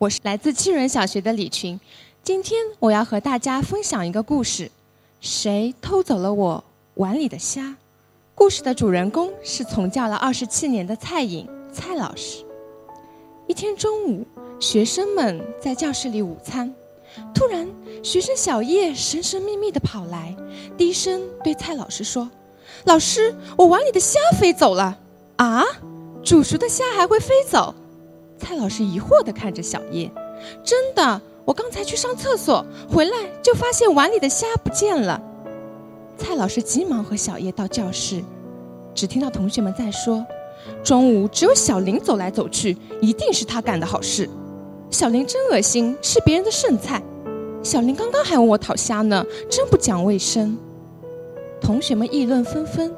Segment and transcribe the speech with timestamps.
[0.00, 1.78] 我是来自七仁小学的李群。
[2.22, 4.70] 今天我要和大家分享一个故事：
[5.20, 7.76] 谁偷走了我碗里的虾？
[8.34, 12.42] 故事的主人公是从教了二十七年的蔡颖蔡老师。
[13.46, 14.26] 一天中午，
[14.58, 16.74] 学生们在教室里午餐，
[17.34, 17.68] 突然，
[18.02, 20.34] 学生小叶神神秘秘地跑来，
[20.78, 22.30] 低声对蔡老师说
[22.84, 24.96] ：“老师，我碗里的虾飞走了。”
[25.36, 25.62] 啊，
[26.24, 27.74] 煮熟的虾还会飞走？
[28.40, 30.10] 蔡老师疑惑地看着小叶
[30.64, 35.20] ：“真的，我刚才去上厕所，回来就发现碗里的虾不见了。”
[36.16, 38.24] 蔡老师急忙和小叶到教室，
[38.94, 40.24] 只听到同学们在说
[40.82, 44.28] ：“中午只有小林走来走去，一定是他干的好事。
[44.90, 47.00] 小林真恶心，吃别人的剩菜。
[47.62, 50.56] 小林刚刚还问我讨虾呢，真不讲卫生。”
[51.60, 52.92] 同学们议论纷纷，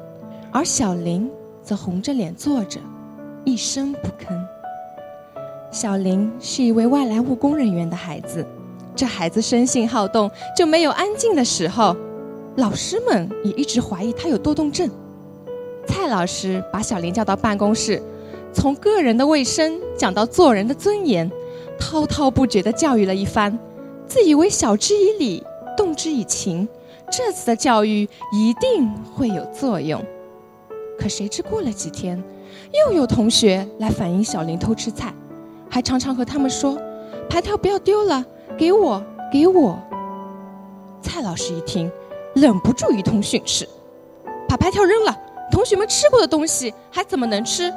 [0.51, 1.29] 而小林
[1.61, 2.79] 则红着脸坐着，
[3.43, 4.33] 一声不吭。
[5.73, 8.45] 小林是一位外来务工人员的孩子，
[8.95, 11.97] 这孩子生性好动，就没有安静的时候。
[12.57, 14.87] 老师们也一直怀疑他有多动症。
[15.87, 17.99] 蔡老师把小林叫到办公室，
[18.53, 21.27] 从个人的卫生讲到做人的尊严，
[21.79, 23.57] 滔滔不绝地教育了一番，
[24.07, 25.43] 自以为晓之以理，
[25.75, 26.67] 动之以情，
[27.11, 29.99] 这次的教育一定会有作用。
[30.99, 32.23] 可谁知过了几天，
[32.87, 35.11] 又有同学来反映小林偷吃菜。
[35.73, 36.79] 还常常和他们说
[37.27, 38.23] ：“牌条不要丢了，
[38.55, 39.75] 给我，给我。”
[41.01, 41.91] 蔡老师一听，
[42.35, 43.67] 忍不住一通训斥
[44.47, 45.19] ：“把牌条扔了！
[45.51, 47.73] 同学们吃过的东西还怎么能吃？”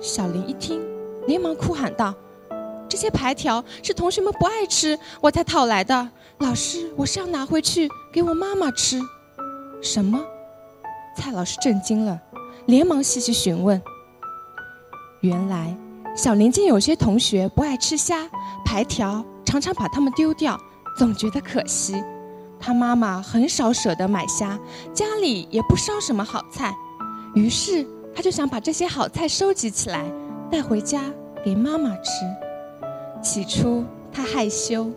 [0.00, 0.80] 小林一听，
[1.26, 2.14] 连忙哭喊道
[2.88, 6.08] ：“这些牌条是同学们不爱吃，我才讨来的。
[6.38, 8.98] 老师，我是要拿回去给我妈妈吃。”
[9.82, 10.18] 什么？
[11.18, 12.18] 蔡老师震惊了，
[12.64, 13.78] 连忙细细询问。
[15.20, 15.76] 原来。
[16.14, 18.28] 小林见有些同学不爱吃虾、
[18.64, 20.56] 排条，常常把它们丢掉，
[20.96, 22.00] 总觉得可惜。
[22.60, 24.56] 他妈妈很少舍得买虾，
[24.92, 26.72] 家里也不烧什么好菜，
[27.34, 30.04] 于是他就想把这些好菜收集起来，
[30.48, 31.02] 带回家
[31.44, 32.24] 给妈妈吃。
[33.20, 34.88] 起初他害羞，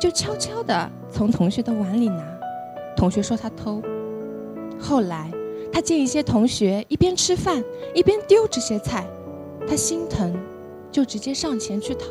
[0.00, 2.24] 就悄悄地从同学的碗里拿，
[2.96, 3.82] 同学说他偷。
[4.78, 5.28] 后来
[5.72, 9.04] 他见一些同学一边吃饭一边丢这些菜，
[9.68, 10.32] 他心疼。
[10.90, 12.06] 就直接上前去讨。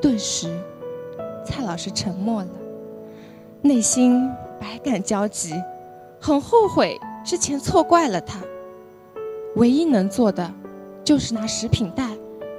[0.00, 0.48] 顿时，
[1.44, 2.48] 蔡老师沉默了，
[3.62, 5.52] 内心百感交集，
[6.20, 8.40] 很后悔之前错怪了他。
[9.56, 10.52] 唯一能做的，
[11.02, 12.08] 就是拿食品袋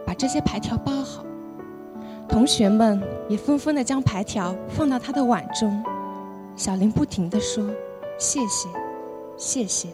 [0.05, 1.23] 把这些牌条包好。
[2.27, 5.81] 同学们也纷纷的将牌条放到他的碗中。
[6.55, 7.65] 小林不停的说
[8.19, 8.67] ：“谢谢，
[9.37, 9.87] 谢谢。”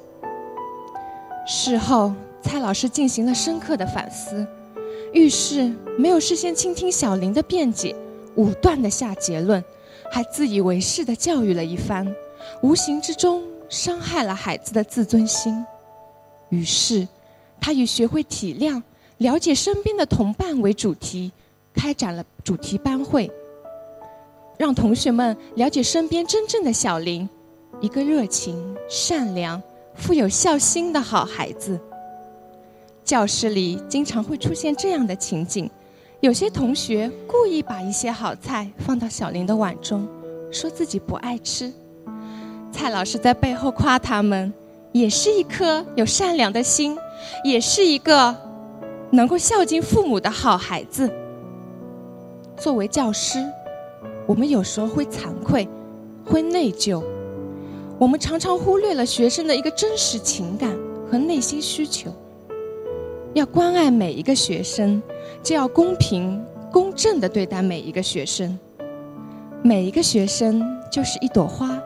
[1.46, 4.46] 事后，蔡老师进行了深刻的反思。
[5.16, 7.96] 遇事没有事先倾听小林的辩解，
[8.36, 9.64] 武断的下结论，
[10.12, 12.06] 还自以为是的教育了一番，
[12.62, 15.66] 无形之中伤害了孩子的自尊心。
[16.50, 17.08] 于是，
[17.62, 18.84] 他以学会体谅、
[19.20, 21.32] 了解身边的同伴为主题，
[21.74, 23.32] 开展了主题班会，
[24.58, 27.28] 让同学们了解身边真正的小林，
[27.80, 29.64] 一个热情、善良、
[29.96, 31.80] 富有孝心的好孩子。
[33.06, 35.70] 教室里经常会出现这样的情景：
[36.22, 40.08] 有些同学故意把一些好菜放到小林的碗中，
[40.52, 41.72] 说自己不爱吃。
[42.72, 44.52] 蔡老师在背后夸他们，
[44.92, 46.98] 也是一颗有善良的心，
[47.44, 48.36] 也是一个
[49.12, 51.08] 能够孝敬父母的好孩子。
[52.58, 53.46] 作为教师，
[54.26, 55.70] 我们有时候会惭愧，
[56.26, 57.04] 会内疚，
[58.00, 60.76] 我们常常忽略了学生的一个真实情感
[61.12, 62.12] 和内心需求。
[63.36, 65.04] 要关爱每一个学生，
[65.44, 66.42] 就要公平
[66.72, 68.58] 公正地对待每一个学生。
[69.62, 71.78] 每一个学生就是一朵花，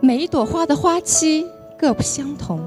[0.00, 1.46] 每一朵花的花期
[1.78, 2.58] 各不相同。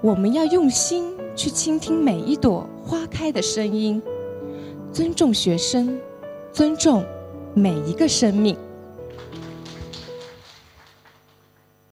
[0.00, 4.02] 我们要用心去倾听每一朵花开的声音，
[4.90, 5.96] 尊重学生，
[6.52, 7.04] 尊重
[7.54, 8.56] 每一个生命。